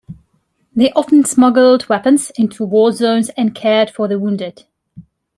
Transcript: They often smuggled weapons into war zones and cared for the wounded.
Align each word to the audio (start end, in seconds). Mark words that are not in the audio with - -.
They 0.75 0.91
often 0.93 1.25
smuggled 1.25 1.87
weapons 1.87 2.31
into 2.35 2.65
war 2.65 2.91
zones 2.91 3.29
and 3.37 3.53
cared 3.53 3.91
for 3.91 4.07
the 4.07 4.17
wounded. 4.17 4.65